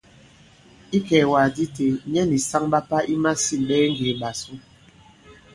Ikɛ̀ɛ̀wàgàdi 0.97 1.63
itē, 1.69 1.85
nyɛ 2.11 2.21
nì 2.29 2.37
saŋ 2.49 2.63
ɓa 2.71 2.79
pà 2.89 2.97
i 3.13 3.15
masîn 3.23 3.61
ɓɛɛ 3.67 3.85
ŋgè 3.91 4.07
ìɓàsu. 4.13 4.53